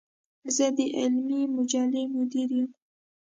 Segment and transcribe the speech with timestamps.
[0.55, 2.69] زۀ د علمي مجلې مدير يم.